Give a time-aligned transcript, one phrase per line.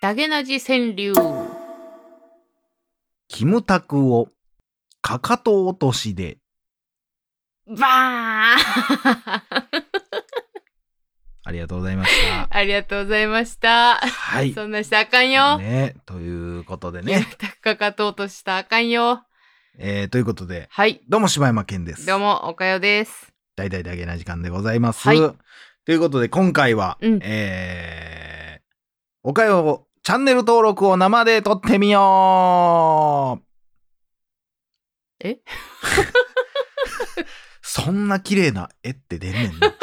[0.00, 1.12] ダゲナジ川柳。
[3.28, 4.28] キムタクを
[5.02, 6.38] かかと落としで
[7.66, 7.82] バーン
[11.44, 12.48] ありがとうございました。
[12.50, 13.96] ありがとうございました。
[13.96, 14.52] はい。
[14.52, 15.58] そんなしたらあかんよ。
[15.58, 17.26] ね、ということでねね。
[17.62, 19.24] かかと落としたらあかんよ。
[19.78, 21.00] えー、ということで、はい。
[21.08, 22.06] どうも柴山健です。
[22.06, 23.32] どうも、おかよです。
[23.56, 25.08] 大々だけな時間でございます。
[25.08, 25.18] はい
[25.88, 28.62] ということで、今回は、うんえー、
[29.22, 33.42] おかよチャンネル登録を生で撮ってみよう
[35.26, 35.38] え？
[37.64, 39.74] そんな綺麗な絵って出んねんな。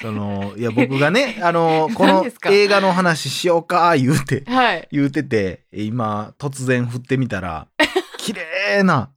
[0.00, 4.88] その、いや、僕がね、あの、この映画の話しようか、言うて、はい。
[4.92, 7.66] 言うてて、今、突然振ってみたら、
[8.16, 9.10] 綺麗な、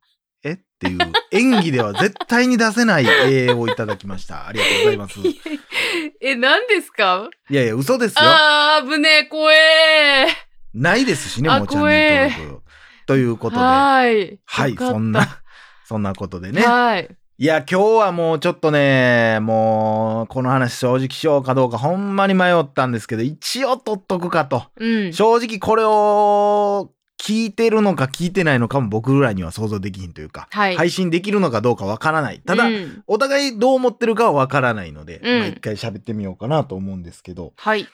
[0.44, 0.52] え？
[0.54, 1.00] っていう、
[1.32, 4.48] 演技では絶対に出せない絵をいただきました。
[4.48, 5.20] ありがとうございます。
[5.20, 5.40] い
[6.22, 7.30] え、何ですか？
[7.50, 8.22] やいや、嘘ですよ。
[8.24, 10.28] あー、危ねえ、怖え
[10.74, 12.62] ないですしね、あもうチャンネル登録。
[13.06, 14.26] ということで、ははい。
[14.26, 15.42] い、よかったそんな、
[15.86, 16.62] そんなことでね。
[16.66, 17.10] はい。
[17.38, 24.66] いや、今日はもうちょっとね、もう、この話正直しようかどうかほんまに迷ったんですけど、一応取っとくかと。
[24.78, 25.14] うん。
[25.14, 30.76] 正直これを聞いてるのか聞いてないのかも僕らには想像できひんというか、はい。
[30.76, 32.42] 配信できるのかどうかわからない。
[32.44, 37.88] ただ、うんお互いどう思ってるかはわからないので、うんまあ一回喋ってみようかなと思うんですけど、はい。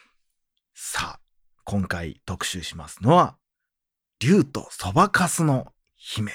[0.74, 1.20] さあ、
[1.64, 3.36] 今回特集しますのは、
[4.18, 6.32] 竜とそばかすの姫。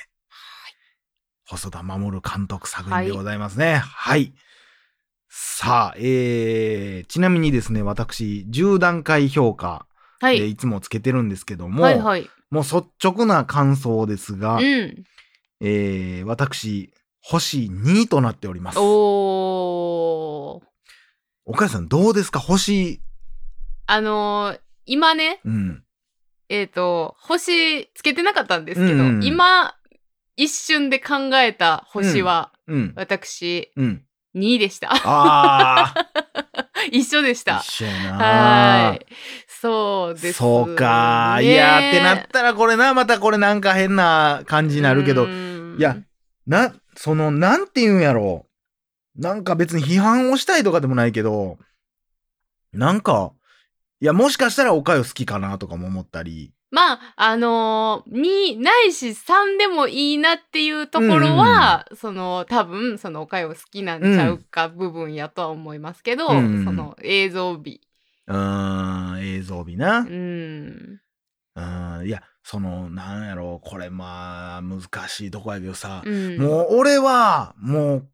[1.48, 3.78] 細田守監督作品でございますね。
[3.78, 4.34] はい。
[5.30, 9.88] さあ、えー、ちなみにですね、私、10段階評価
[10.24, 10.40] はい。
[10.40, 12.30] でいつもつけてるんですけども、はいはい。
[12.54, 15.04] もう率直な感想ですが、うん。
[15.60, 18.78] えー、私、星2となっております。
[18.80, 20.66] おー。
[21.46, 22.38] 岡谷さんどうですか？
[22.40, 23.02] 星、
[23.88, 25.84] あのー今ね、うん。
[26.50, 29.74] えっ、と、星つけてなかったんですけど、うんうん今、
[30.36, 32.94] 一瞬で考えた星は、うん。
[32.96, 34.04] 私、うん。
[34.36, 34.92] 2位でした。
[34.94, 35.96] ああ。
[36.92, 37.60] 一緒でした。
[37.60, 38.18] 一緒やな。
[38.18, 39.06] はい。
[39.64, 40.34] そうです、ね。
[40.34, 41.40] そうか。
[41.42, 45.96] いやーってなったらこれな、またこれなんか変な感じになるけど、うんいや、
[46.46, 48.46] な、その、なんて言うんやろ
[49.18, 49.22] う。
[49.22, 51.60] なんか別に批判をしたいとかでもないけど、
[52.74, 53.32] なんか、
[54.02, 56.52] いや、もしかしたらおかよ好きかなとかも思ったり。
[56.70, 67.80] まあ、あのー、2ないし3でもいいなっていうところは、その、多分、その、おかよ好きなんちゃうか部分やとは思いますけど、うんその、映像美。
[68.28, 70.00] うーん、映像美な。
[70.00, 71.00] うん。
[71.56, 71.62] う
[72.04, 76.38] ん、いや、その、なんやろう、これまあ、難しいとこやけどさ、うん。
[76.38, 78.08] もう俺は、もう、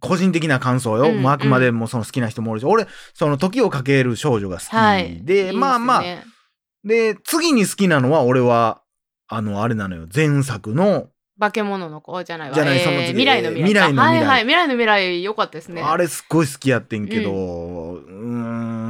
[0.00, 1.10] 個人的な感想よ。
[1.10, 5.52] うんもうあくまでもその好きな人もおるし、俺、その時をかける少女が好きで、はい。
[5.52, 6.04] まあまあ、
[6.84, 8.82] で、次に好きなのは俺は、
[9.28, 10.06] あの、あれなのよ。
[10.14, 11.08] 前作の、
[11.38, 12.54] 化け物の子じゃないわ。
[12.54, 13.88] じゃないえーその次未来の未来か。
[13.88, 14.40] 未来の未来はいはい。
[14.42, 15.82] 未来の未来良かったですね。
[15.82, 18.83] あれすっごい好きやってんけど、うーん。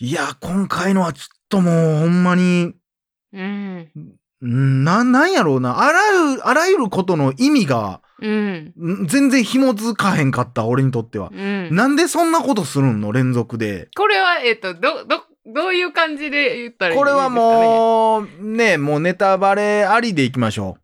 [0.00, 2.74] いや、今回のはちょっともうほんまに、
[3.32, 3.90] うん。
[4.44, 5.80] んな、なんやろうな。
[5.80, 8.72] あらゆる、あらゆることの意味が、うん。
[8.76, 11.30] ん全然紐づかへんかった、俺にとっては。
[11.32, 11.74] うん。
[11.74, 13.88] なんでそんなことするんの連続で。
[13.96, 20.76] これは、えっ、と、ど、ど、どういう感じで言ったらいいですか、ね、これはもう、ね、もうネタバレありでいきましょ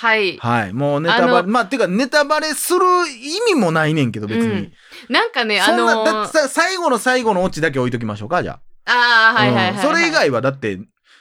[0.00, 0.36] はい。
[0.36, 0.38] う。
[0.38, 0.72] はい。
[0.72, 4.44] もうネタバあレ、まあ、てかネタバレする意味もないねんけど、別に。
[4.52, 4.72] うん
[5.08, 9.40] なんかね、あそんな、のーだってさ、最後の最後のオチだけ置いときましょうか、じゃああ、あ。
[9.40, 10.78] はいはいはい、はいうんそれ以外はだって、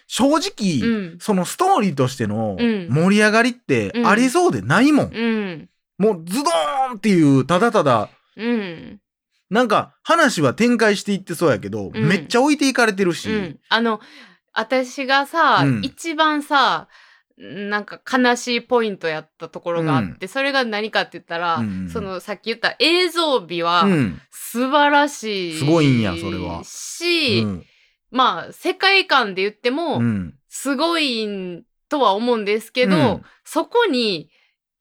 [0.08, 1.18] 正直、うん。
[1.20, 5.12] そのストーリーとしてのうん盛り上がりってありそうでないもん。
[5.14, 5.70] うん。
[5.98, 9.00] もうズドーンっていう、ただただ、うん。
[9.50, 13.30] なんか話は展開していってそうやけど、うんめっちゃ置いていかれてるし。
[13.30, 13.60] うん。
[13.70, 14.00] あの、
[14.54, 16.88] 私がさ、うん一番さ、
[17.38, 24.22] なんか悲しいポイントやったところがあって、それが何かって言ったら、うんそのさっき言った映像美はうん。
[24.32, 25.58] 素晴らしい。
[25.58, 27.66] すごいんやそれはし、うん
[28.10, 30.34] まあ、世界観で言っても、うん。
[30.48, 34.30] すごいんとは思うんですけど、うんそこに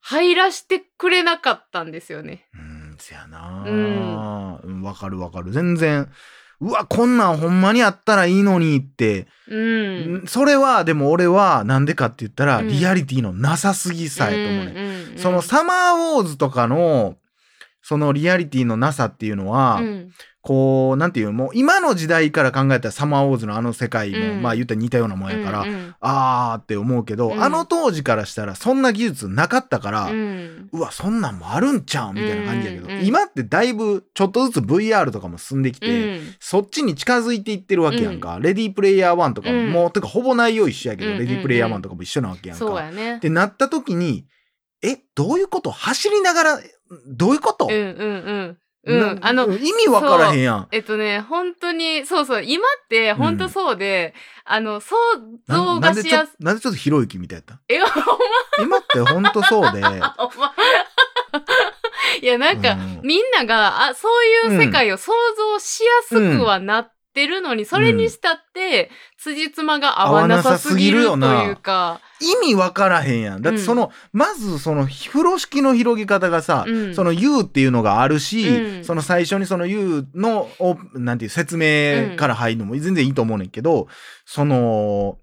[0.01, 2.47] 入らしてくれなかったんですよね。
[2.53, 4.81] うん、せやなうんうん。
[4.81, 5.51] わかるわかる。
[5.51, 6.09] 全然、
[6.59, 9.27] うわ、こんなんほんまにあったらいいのにって。
[9.47, 10.23] うん。
[10.27, 14.71] それは、でも俺は、なんでかって言ったら、うんリアリティのなさすぎさえと思うね。
[14.71, 17.17] うんうんそのサマーウォーズとかの、
[17.81, 20.11] そのリアリティのなさっていうのは、うん
[20.47, 24.41] こうなんていうもう今の時代から考えたらサマーウォーズのあの世界も、うん。
[24.41, 25.95] まあ言ったら似たようなもんやから、うんうん。
[25.99, 27.43] あーって思うけど、うん。
[27.43, 30.69] あの当時からしたらそんな技術なかったから、うん。
[30.71, 36.35] うわそんなんもあるんちゃうみたいな感じやけど、うんうん今ってだいぶちょっとずつ VR とかも進んできて、うん。
[36.39, 39.71] そっちに近づいていってるわけやんか、レディープレイヤー1とかも、うん。
[39.71, 42.65] もうてかほぼ内容一緒やけど、レディープレイヤー1とかも一緒なわけやんか。
[42.65, 43.17] そうやね。
[43.17, 44.25] ってなった時に
[44.81, 45.71] えどういうこと？
[45.71, 46.59] 走りながら
[47.07, 47.83] どういうこと、うんうんう
[48.53, 50.67] んうんなあの意味わからへんやん。
[50.71, 54.13] えっとね、本当に、そうそう、今って本当そうで、
[54.45, 54.95] あの、想
[55.47, 57.59] な像がしやす、なんでちょっとひろゆきみたいやった？
[57.67, 57.79] え、
[58.61, 59.81] 今ってほんとそうで。
[62.21, 63.01] いや、なんか、うん。
[63.03, 71.99] みんなが、あ、そういう世界を想像しやすくはなってるのに、それにしたって、辻褄が合わなさすぎるというか、
[72.43, 73.41] 意味わからへんやん。
[73.41, 76.95] だってその、まずその風呂敷の広げ方がさ、うん。
[76.95, 78.85] その U っていうのがあるし、うん。
[78.85, 83.87] その最初にその U の、おなんていう説明から入るのも全然いいと思うねんけど、
[84.23, 85.17] その、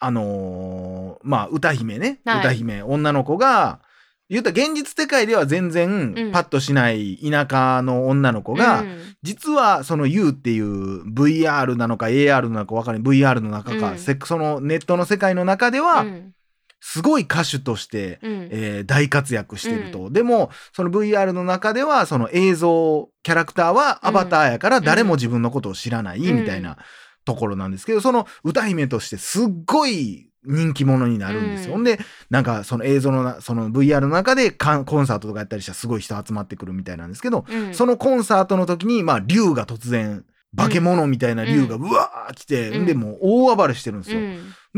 [0.00, 2.40] あのーまあ、歌姫ね、はい。
[2.40, 3.80] 歌姫、女の子が、
[4.28, 6.32] 言ったら現実世界では全然うん。
[6.32, 8.98] パッとしない田舎の女の子が、うん。
[9.22, 13.98] 実はその U っていう VR なのか AR なのか分からない VR の中か、うん。
[13.98, 16.32] せそのネットの世界の中ではうん。
[16.80, 18.48] すごい歌手として、うん。
[18.50, 26.76] えー大活躍してると、でもその VR の中ではその映像キャラクターはアバターやから誰も自分のことを知らないみたいな
[27.24, 31.74] ところなんですけどその歌姫としてすっごい人気者になるんですよ。
[31.74, 31.76] うん。
[31.78, 31.98] ほんで
[32.30, 37.74] なんかその映像のなその VR の中でコンサートとかやったりしたらすごい人集まってくるみたいなんですけど、うん。
[37.74, 40.24] そのコンサートの時に、まあ、竜が突然、
[40.56, 42.82] 化け物みたいな竜がうわー来て、うん。
[42.82, 44.20] ん、で、もう大暴れしてるんですよ。
[44.20, 44.22] う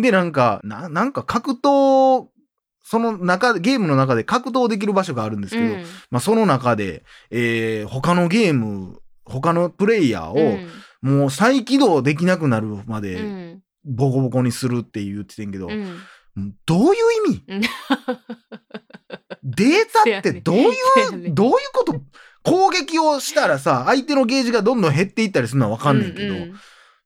[0.01, 0.03] ん。
[0.03, 2.27] で、なんか、な、なんか格闘、
[2.83, 5.85] その中で、ゲームの中で格闘できる場所があるんですけど、うん。
[6.11, 10.59] まあ、その中で、えー他のゲーム、他のプレイヤーを、
[11.01, 15.99] もう再起動できなくなるまで、んボコボコにするって言っててんけど、うん。
[16.67, 17.45] どういう意味？
[17.49, 17.61] うん。
[17.61, 20.75] データって どうい
[21.09, 22.01] う、ねんどういうこと？
[22.45, 26.55] 攻撃をしたらさ、相手のゲージがどんどん減っていったりするのはわかんねんけど、うう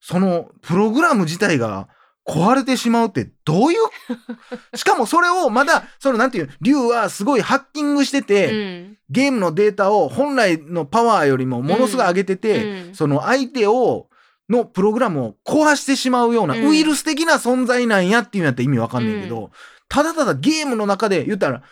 [0.01, 1.89] そのプログラム自体が
[2.27, 3.79] 壊れてしまうってどういう？
[4.77, 8.99] しかもそれをまだ、そのなんていう、竜はすごいハッキングしてて、うん。
[9.11, 12.95] ゲームのデータを本来のパワーよりもものすごい上げてて、うん。
[12.95, 14.09] その相手を、
[14.53, 16.69] のプログラムを壊してしまうような、うん。
[16.69, 19.51] ウイルス的な存在なんやっていうんやったら意味わかんないけど、う
[19.89, 21.63] ただただゲームの中で言ったら、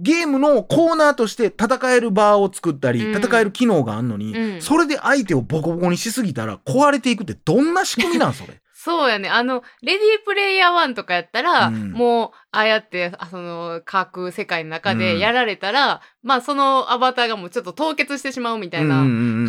[0.00, 3.16] ゲームのコーナーとして戦える場を作ったり、うん。
[3.16, 4.60] 戦える機能があんのに、うん。
[4.60, 8.60] それで相手をボコボコにしすぎたら壊れていくってどんな仕組みなんそれ？
[8.74, 9.30] そうやね。
[9.30, 11.92] あの、レディープレイヤー1とかやったら、うん。
[11.92, 14.98] もう、ああやって、あその、架空世界の中うん。
[14.98, 18.96] でやられたら、まあ、そのアバターがもうちょっと凍結してしまうみたいな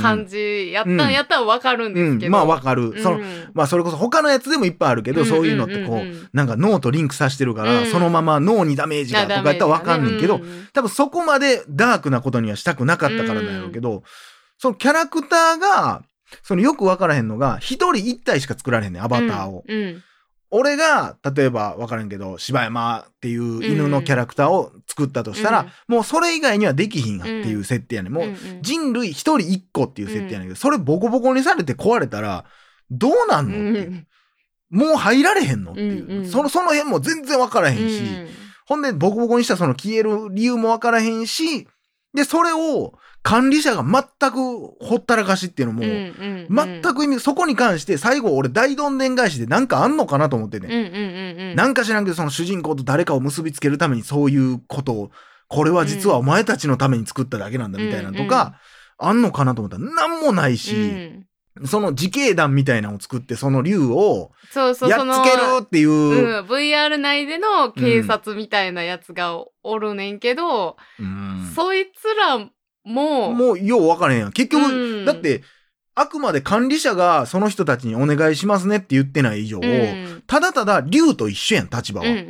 [0.01, 0.97] 感じやった、うん。
[1.11, 2.25] やったらわかるんですけど。
[2.27, 3.01] うん、まあわかる、うん。
[3.01, 3.19] その
[3.53, 7.85] まあそれこそ他のやつでもいっぱいあるけど、そういうのってこう,、んんんんなんか脳とリンクさせてるから、うん。
[7.87, 10.41] そのまま脳にダメージがとかやったらわかんねんけど、
[10.73, 14.03] 多分そこまでダークなことにはしたくなかったからなんやろうけど、
[14.57, 16.03] そのキャラクターが
[16.43, 19.63] そのよくわからへんのが一人一体しか作られへんねんアバターを。
[19.67, 19.77] うん。
[19.77, 20.03] うん
[20.51, 28.13] 俺が例えばわからんけど柴山っていう犬のキャラクターを作ったとしたら、もうそれ以外にはできひんやっていう設定やねん。
[28.13, 28.61] もううんうん。
[28.61, 32.45] 人類一人一個っていう設定やねんけど、それボコボコにされて壊れたら
[32.91, 33.79] どうなんのって。
[33.79, 34.07] いう、
[34.69, 36.27] もう入られへんのっていう、うんうん。
[36.27, 38.01] そのその辺も全然わからへんし、
[38.67, 41.67] ほんでボコボコにしたその消える理由もわからへんし
[42.15, 44.35] でそれを管理者が全く
[44.83, 55.11] ほったらかしっていうのも、全く意味そこに関して最後俺大どんでん返しでなんかあんのかなと思ってね、なんか知らんけどその主人公と誰かを結びつけるためにそういうことを
[55.47, 58.59] これは実はお前たちのために作っただけなんだみたいなのとか、
[58.97, 59.77] あんのかなと思った。
[59.77, 61.27] ら何もないし、うん
[61.63, 71.51] その自警団みたいなのを作ってその竜をそうそうやっつけるっていう、うん、VR 内での警察みたいなやつがおるねんけど、うん。
[71.55, 72.39] そいつら
[72.83, 74.31] も、もうよう分からへんやん。
[74.33, 75.05] 結局、うん。
[75.05, 75.43] だって
[75.95, 80.23] あくまで管理者がその人たちにお願いしますねって言ってない以上、うん。
[80.27, 82.25] ただただ竜と一緒やん立場は、うんうんう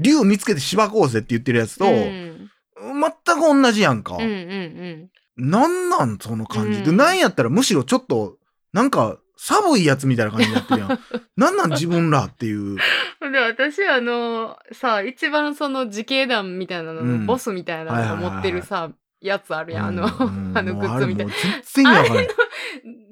[0.00, 6.96] ん、竜見つけて芝こうぜって言ってるやつと、うん全く同じやんか、うんうんなんなんその感じ、でうん。
[6.96, 8.36] なんやったらむしろちょっと
[8.76, 11.00] なんか寒いやつみたいな感じになってるやん。
[11.36, 12.76] なんなん自分らっていう。
[13.22, 17.26] うん、で私あのさ一番その自警団みたいなのの、うん。
[17.26, 18.90] ボスみたいなのを持ってるさ、
[19.22, 21.26] やつあるやんあの、うん あのグッズみたい。
[21.26, 22.28] あれもう全然意味わからない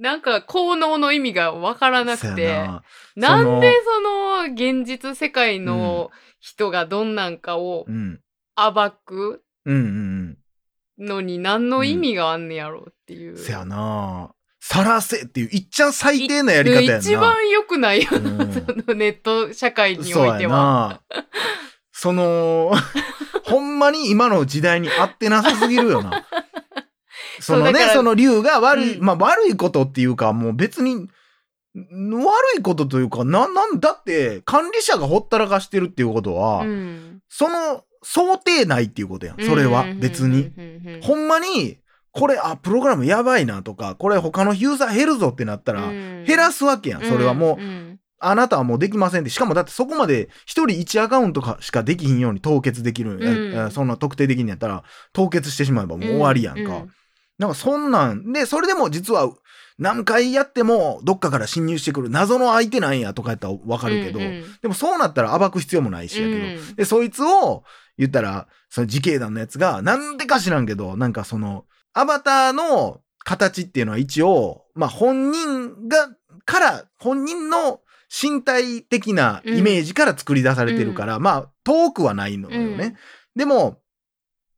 [0.00, 2.83] なんか効能の意味がわからなくそてや
[3.16, 3.42] な。
[3.42, 8.21] なんでその現実世界の人がどんなんかをうん。
[8.54, 10.37] 暴くうんうん
[10.99, 11.06] うん。
[11.06, 13.38] のに何の意味があんねやろうっていう。
[13.38, 14.35] せやな
[14.66, 16.97] さらせっていう、いっちゃん最低なやり方やんな。
[16.97, 21.02] 一番良くないよな、うんそのネット社会においては。
[21.11, 21.18] な。
[21.92, 22.73] その、
[23.44, 26.25] ほんまに今の時代に合ってなさすぎるよな。
[27.40, 31.09] そのね、その竜が悪い、うんまあ悪いことっていうか、もう別に、ん
[31.75, 39.42] 悪いことというか、な、なんだって、管理者がほったらかしてるっていうことは、うんその想定内っていうことやん。
[39.44, 40.52] それは別に。。
[41.02, 41.78] ほんまに、
[42.14, 45.92] これ、あ、プログラムやばいなとか、これ他のユーザー減るぞってなったら、
[46.26, 47.04] 減らすすわけやん。
[47.04, 48.00] それはもう、ん。
[48.21, 49.30] あなたはもうできませんって。
[49.30, 56.78] しかもだってそこまで一人1アカウントかしかできひんように凍結できる、そんな特定できんのやったら、凍結してしまえばもう終わりやんか。
[56.78, 56.88] う
[57.38, 59.28] なんかそんなん、で、それでも実は
[59.76, 64.44] 何回やってもどっかから侵入してくる謎の相手なんやとかやったらわかるけど、うんうん。
[64.62, 66.75] でもそうなったら暴く必要もないしやけど、うん。
[66.76, 67.64] で、そいつを
[67.99, 76.10] 言ったら、その自警団のやつが、なんでか知らんけど、なんかその、アバターの形っていうのは一応、まあ本人が、
[76.44, 82.96] から、本人の身体的なイメージから作り出されてるから、まあ遠くはないのよね。
[83.34, 83.80] でも、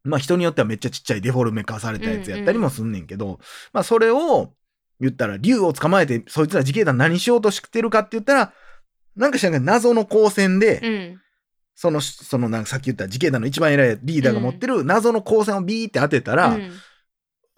[0.03, 3.39] まあ人によってはめっちゃちっちゃいデフォルメ化されたやつやったりもすんねんけど、
[3.73, 4.53] まあそれを
[5.01, 8.53] 言ったら竜を捕まえてそいつら自警団何しようとしてるかって言ったら、
[9.15, 11.21] なんか知らんけど謎の光線で、うん。
[11.79, 16.71] その、そのなんかさっき言った自警団の一番偉いリーダーが持ってる謎の光線をビーって当てたら、うん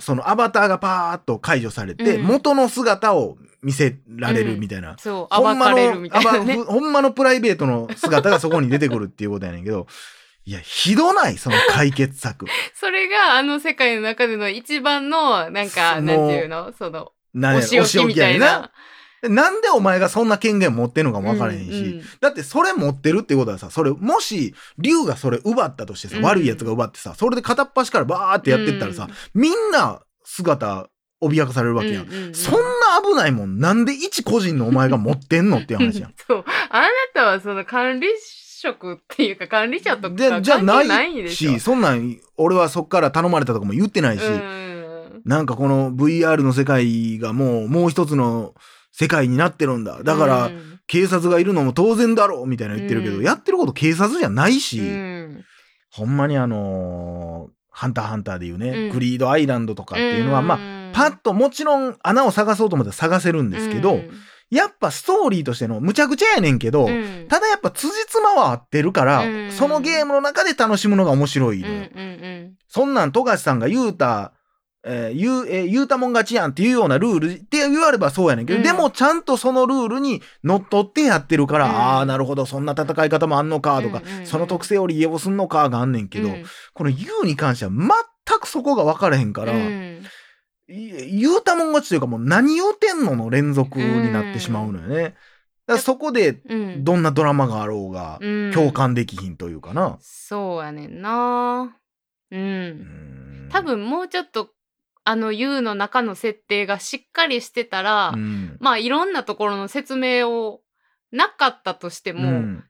[0.00, 4.96] そのアバターがパーッと解除されて、うん元の姿を見せられるみたいな。
[4.98, 6.54] そう、ほんまの暴かれるみたいなね。
[6.54, 9.86] あばほんまのプライベートの姿がそこに出てくるっていうことやねんけど、
[10.44, 12.46] いや、ひどないその解決策。
[12.74, 16.72] それがあの世界の中での一番の、なんか、そのなんていうの？
[16.72, 18.70] その、なんやお仕置きみたいな。
[19.22, 19.28] な。
[19.28, 30.88] なんでお前がそんな権限持ってんのかも分からへんし、うんうんだってそれ持ってるってことはさ、それ、もし、竜がそれ奪ったとしてさ、うん悪い奴が奪ってさ、それで片っ端からバーってやってったらさ、みんな姿
[31.22, 32.06] 脅かされるわけやん。
[32.06, 32.60] うんうんうんそんな
[33.10, 36.14] 危ないもん、なんで一個人のお前が持ってんのっていう話やん。
[36.26, 36.44] そう。
[36.70, 38.08] あなたはその管理
[38.60, 41.52] 職っていうか管理者とかで関係じゃないないでしょ？
[41.52, 44.68] し、そんなん、俺はそっから頼まれたとかも言ってないし、うん
[45.24, 48.54] なんかこの VR の世界がもう、もう一つの
[48.98, 50.02] 世界になってるんだ。
[50.02, 50.80] だから、うん。
[50.88, 53.22] 警察がいるのも当然だろうみたいな言ってるけど、うん。
[53.22, 55.44] やってること警察じゃないし、うん。
[55.90, 58.92] ほんまにあのーハンターハンターでいうね、うん。
[58.92, 64.00] クリードアイランドとかっていうのは、まあ、あパッともちろん穴を探そうと思ったら探せるんですけど、
[64.50, 66.88] やっぱストーリーとしてのむちゃくちゃやねんけど、
[67.28, 69.52] ただやっぱ辻褄は合ってるから、うん。
[69.52, 71.84] そのゲームの中で楽しむのが面白いのよ。
[72.66, 74.32] そんなん富樫さんが言うた、
[74.84, 78.62] えー言う、えー言うたもん勝ちやんっていうようなルールって言わればそうやねんけど、うん。
[78.62, 81.70] でもちゃんとそのルールにのっとってやってるから、うん。
[81.72, 84.26] ああ、なるほど、そんな戦い方もあんのかとか、うんうんうん。
[84.26, 86.30] その特性を利用すんのかがあんねんけど、
[86.74, 87.88] この U に関しては全
[88.40, 89.98] くそこが分からへんから、い
[90.68, 95.14] 言うたもん勝ちというかもう何言うてんのの連続になってしまうのよね。
[95.66, 96.32] だそこで
[96.78, 98.18] どんなドラマがあろうが
[98.54, 99.98] 共感できひんというかな。
[100.00, 101.74] そうやねんな。
[102.30, 103.48] ううんん。
[103.50, 104.50] 多分もうちょっと
[105.08, 108.58] あの U の中の設定がしっかりしてたら、うん。
[108.60, 110.60] まあいろんなところの説明を
[111.12, 112.64] なかったとしても、うん。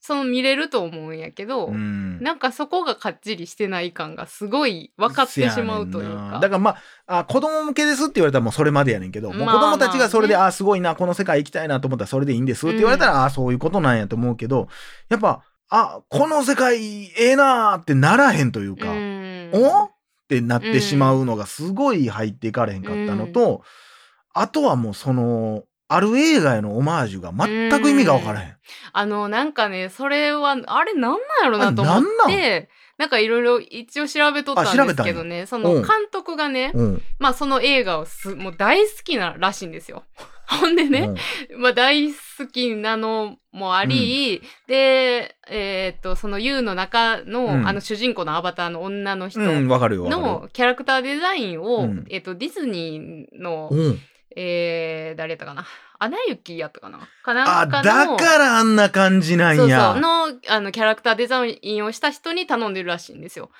[0.00, 2.20] その見れると思うんやけど、うん。
[2.20, 6.40] なんかそこがかっちりしてない感がすごい分かってしまうというか。
[6.42, 9.54] だからまああ子供向けですって言われたらもうそれまでやねんけど、もうまあ。
[9.54, 14.66] 子供たちがそれで、まあああすごいなこの世界行きたいなと思ったらそれでいいんですって言われたら、ああそういうことなんやと思うけど
[15.10, 19.50] やっぱあこの世界ええなーってならへんというか、うん。
[19.54, 19.90] お？
[20.28, 23.62] ってなってしまうのがすごい入っていかれへんかったのと、
[24.34, 28.56] あとはもうそのある映画へのオマージュが全く意味がわからへん。
[28.92, 32.68] あの、なんかね、それは、あれなんなんやろなと思って、
[32.98, 35.82] なんかいろいろ一応調べとったんですけどね、そのうん。
[35.82, 37.02] 監督がね、うん。
[37.18, 40.04] まあその映画をすもう大好きならしいんですよ。
[40.60, 41.10] ほんでね、
[41.50, 41.60] うん。
[41.60, 47.68] まあ大好きなのもあり、で、えーっと、その U の中の、うん。
[47.68, 52.06] あの主人公のアバターの女の人のキャラクターデザインを、うん。
[52.08, 54.00] えーっと、ディズニーの、うん、
[54.36, 55.66] えー、誰やったかな？
[56.00, 57.00] アナ雪やったかな？
[57.24, 59.92] かなあ、だのからあんな感じなんそうや。
[59.92, 63.50] そうのあのキャラクターデザインをした人に頼んでるらしいんですよ。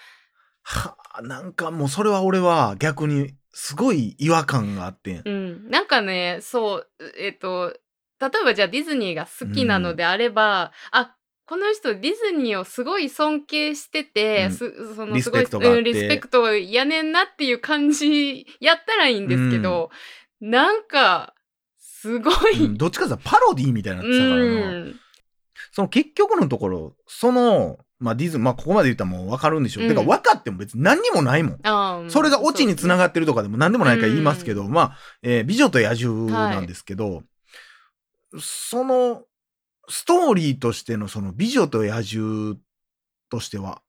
[0.63, 5.23] はあ、なんかもうそれは俺は逆にすごい違和感があってん。
[5.25, 6.89] うん、なんかねそう
[7.19, 7.75] えっ、と
[8.21, 11.15] 例えばじゃあディズニーが好きなのであれば、あ
[11.47, 14.53] この人ディズニーをすごい尊敬してて、うん。
[14.53, 19.91] すそのすごいペクトがあってうんリスペクトやねんなっていう感じやったらいいんですけど、
[20.41, 21.35] なんか
[21.79, 24.45] すごい、うんどっちかっていうとパロディみたいになってたからな。
[24.45, 25.01] うん。
[25.73, 29.85] その結局のところ、そのまあディズまあここまで言ったらもうわかるんでしょう。
[29.85, 32.11] うんてか分かっても別に何にもないもん。
[32.11, 37.23] それがオチにつながっってるとかでも何でもないから言いますけど、まあ、えー美女と野獣なんですけど、
[38.39, 39.25] その、
[39.89, 42.57] ストーリーとしてのその美女と野獣
[43.31, 43.83] としては、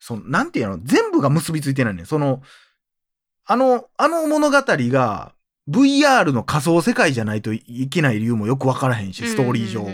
[0.00, 2.04] その、なんていうの、全部が結びついてないね。
[2.04, 2.42] その、
[3.44, 5.34] あの、あの物語が
[5.68, 9.84] VR の仮想世界じゃないといけない理由もよくわからへんし、ストーリー上。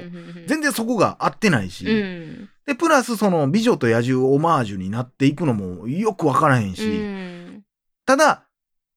[0.47, 7.65] 全然そこが合ってないし、うんで、プラスその美女と野獣オマージュになっていくのもよくわからへんし、うん
[8.07, 8.45] ただ、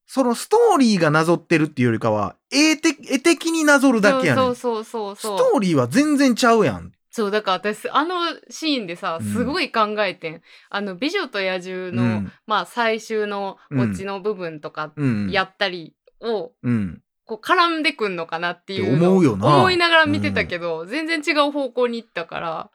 [0.05, 4.45] そのストーリーがなぞってるっていうよりかは、絵的絵的になぞるだけやねん。
[4.45, 6.91] そうそうそうスそうトーリーは全然ちゃうやん。
[7.09, 8.15] そうだから私あの
[8.49, 12.31] シーンでさうんすごい考えてん、あの「美女と野獣の」うん。
[12.45, 15.31] まあ最終のオチの部分とかうん。
[15.31, 17.01] やったりを、うん。
[17.25, 19.57] こう絡んでくんのかなっていう思うよな。
[19.57, 22.69] 思いながら見てたけど、全然違う方向に行ったから、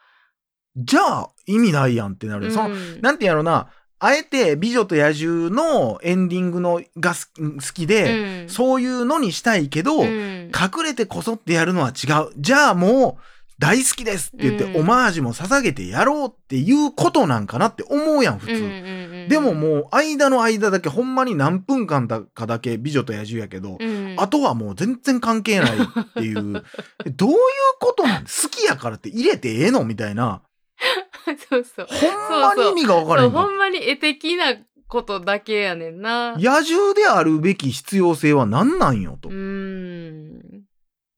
[0.76, 2.50] じゃあ、意味ないやんってなる。
[2.50, 3.00] その、うん。
[3.00, 3.68] なんてやろうな、
[3.98, 8.48] あえて美女と野獣のエンディングのがす好きで、うん。
[8.48, 10.50] そういうのにしたいけど、うん。
[10.50, 12.32] 隠れてこそってやるのは違う。
[12.36, 13.22] じゃあもう、
[13.62, 14.80] 大好きですって言って、うん。
[14.80, 18.54] オマージュも捧げてやろうっていうことなんかなって思うやん、普通。
[18.54, 24.16] うんうんうんでももう、間の間だけ、ほんまに何分間だかだけ美女と野獣やけど、うん。
[24.18, 26.64] あとはもう全然関係ないっていう。
[27.06, 27.38] えどういう
[27.78, 29.84] ことなん好きやからって入れてええの？
[29.84, 30.42] みたいな。
[31.48, 31.86] そうそう。
[31.88, 34.56] ほんまに意味が分からそへんほんまに絵的な
[34.88, 36.32] ことだけやねんな。
[36.36, 39.28] 野獣であるべき必要性は何なんよと。
[39.28, 40.64] うーん。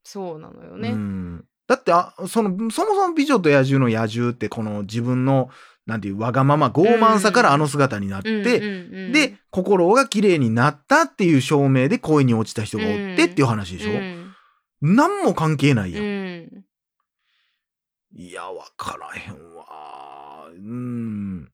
[0.04, 5.50] そうなのよね、うんだってあそのそもそも美女と野獣の野獣ってこの自分の
[5.87, 9.12] なんていうわがまま傲慢さからあの姿になって、うん。
[9.12, 14.33] で心が綺麗になったっていう証明で恋に落ちた人がおってっていう話でしょ、うん。
[14.80, 16.04] 何も関係ないやん。
[16.04, 16.64] うん。
[18.16, 19.64] いやわからへんわ。
[20.54, 21.50] うん。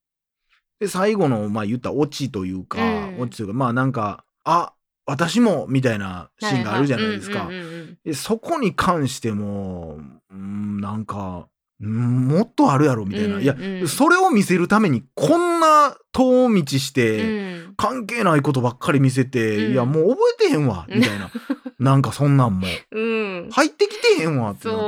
[0.79, 3.21] で最後のまあ言ったオチというか、うん。
[3.21, 4.73] オチというかまあなんかあ
[5.11, 7.49] 私もみたいなシーンがあるじゃないですか。
[8.15, 9.99] そこに関しても、
[10.31, 11.49] うん、なんか、
[11.83, 13.41] うんもっとあるやろみたいな。
[13.41, 21.31] いや、うんうんそれを見せるためにこんな遠道して、うん関係ないことばっかり見せて、うんいや、もう覚えてへんわ、みたいな。
[21.79, 22.67] なんかそんなんも。
[22.91, 24.79] うん入ってきてへんわってなっ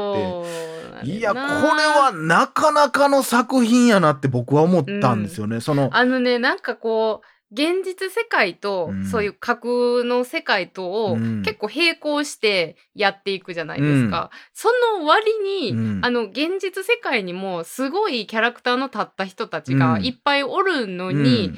[1.03, 1.11] て。
[1.11, 5.61] いや、これなはなかなかの作品やなって僕は思ったんですよね。
[5.61, 9.07] その、あのねなんかこう現実世界と、うん。
[9.07, 9.69] そういう架空
[10.05, 11.43] の世界とを、うん。
[11.43, 14.31] 結構並行してやっていくじゃないですか。
[14.55, 16.01] その割に、うん。
[16.03, 20.05] あの現実世界にもすごいキャラクターの立った人たちがうん。
[20.05, 21.53] いっぱいおるのに、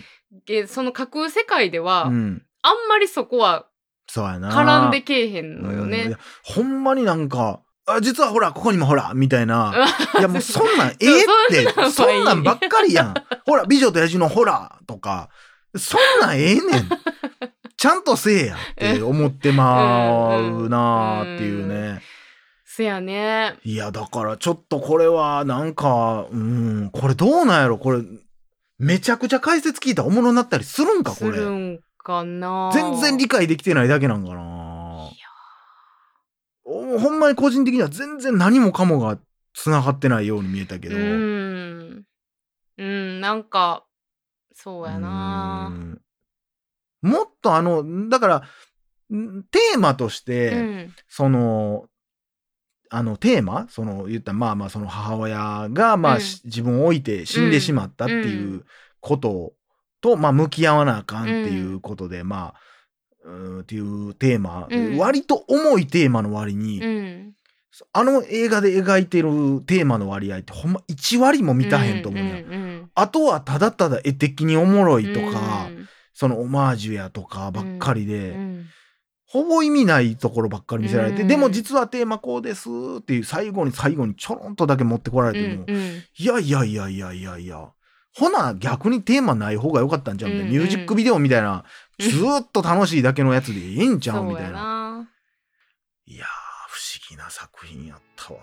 [0.48, 3.66] えその架空世界では、うん、うんあんまりそこは
[4.07, 4.50] そうやな。
[4.50, 5.88] 絡んでけえへんのようん。
[5.88, 6.18] いねや。
[6.42, 9.74] ほんまになんか、あ、実はほら、ここにもほら、みたいな。
[10.18, 13.14] いやもうそんなん ええって、そんなんばっかりやん。
[13.44, 15.28] ほら、美女と野獣のほら、とか、
[15.76, 16.88] そんなんええねん。
[17.76, 22.00] ちゃんとせえやって思ってまうなーっていうね。
[22.64, 23.56] せやね。
[23.64, 27.78] いや、だからちょっとこれはなんか、うん、これどうなんやろ？
[27.78, 28.02] これ、
[28.78, 31.44] めちゃくちゃ解説聞いたらおもろになったりするんかこするれ。
[31.44, 32.70] んかな？
[32.72, 35.10] 全然理解できてないだけなんかな。
[36.64, 39.18] おほんまに個人的には全然何もかもが
[39.52, 40.96] 繋がってないように見えたけど。
[40.96, 42.04] うん。
[42.78, 43.84] うん、なんか、
[44.54, 45.70] そうやな。
[45.70, 46.00] うん。
[47.02, 48.42] もっとあの、だから、
[49.14, 50.94] んテーマとして、うん。
[51.08, 51.86] その、
[52.90, 56.20] あのテーマその言ったらまあまあその母親がまあ、うん。
[56.20, 58.64] し自分を置いて死んでしまったっていうう
[59.00, 59.52] こと
[60.00, 62.60] と、まあ向き合わなあかんっていうことで、まあ
[63.24, 64.96] うーんっていうテーマ、うん。
[64.96, 67.34] 割と重いテーマの割に、うん。
[67.92, 72.63] あの映画で描いてるテーマの割合ってほんま1割も満たへんと思うね、ん、ん
[72.94, 75.88] あとはただただ絵的におもろいとか、うん。
[76.12, 78.66] そのオマージュやとかばっかりで、うん。
[79.26, 81.28] ほぼ意味ないところばっかり見せられて、うん。
[81.28, 82.68] でも実はテーマこうです
[83.00, 87.68] っていう最後に最後にちょろんとだけ持ってこられても、うんいやいやいやいやいやいや。
[88.16, 91.64] ほな逆にテーマない方が良かったんじゃんみたいな、ミュージックビデオみたいな
[91.98, 94.24] うんずーっと楽しいだけのやつでええんちゃう？
[94.24, 94.52] みたいな。
[94.52, 95.09] な。
[96.07, 96.28] いやー
[96.68, 98.40] 不思議な作品やったわ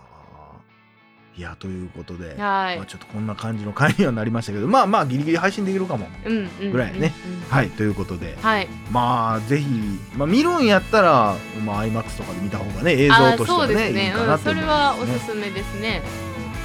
[1.41, 2.85] いやということで、はいまあ、。
[2.85, 6.07] ちょっとこんな感じの回にはなりましたけどまあまあギリギリ配信できるかも。
[6.23, 7.13] ぐらいやね。
[7.49, 8.67] はいということではい。
[8.91, 9.65] まあぜひ、
[10.15, 14.95] まあ、見るんやったら、まあ、IMAX とかで見た方がね映像あとしてはそうですねいいかなそれは。
[15.01, 16.03] おすすめですね。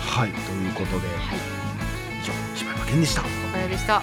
[0.03, 1.39] はいということではい。
[2.21, 3.23] 以上柴山健でした。
[3.23, 4.03] おかよでした。